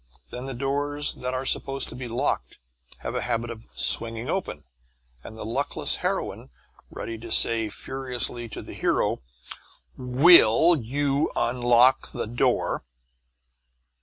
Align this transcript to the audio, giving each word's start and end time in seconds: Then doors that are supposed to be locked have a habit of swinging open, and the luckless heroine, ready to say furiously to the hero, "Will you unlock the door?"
Then 0.31 0.47
doors 0.57 1.13
that 1.13 1.35
are 1.35 1.45
supposed 1.45 1.87
to 1.89 1.95
be 1.95 2.07
locked 2.07 2.57
have 3.01 3.13
a 3.13 3.21
habit 3.21 3.51
of 3.51 3.67
swinging 3.75 4.31
open, 4.31 4.63
and 5.23 5.37
the 5.37 5.45
luckless 5.45 5.97
heroine, 5.97 6.49
ready 6.89 7.19
to 7.19 7.31
say 7.31 7.69
furiously 7.69 8.49
to 8.49 8.63
the 8.63 8.73
hero, 8.73 9.21
"Will 9.95 10.75
you 10.75 11.31
unlock 11.35 12.13
the 12.13 12.25
door?" 12.25 12.83